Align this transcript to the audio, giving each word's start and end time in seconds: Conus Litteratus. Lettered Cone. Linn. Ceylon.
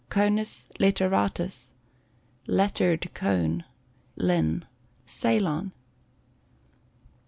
Conus 0.09 0.65
Litteratus. 0.79 1.73
Lettered 2.47 3.11
Cone. 3.13 3.63
Linn. 4.15 4.65
Ceylon. 5.05 5.73